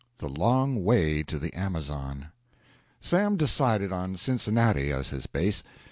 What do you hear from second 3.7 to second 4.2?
on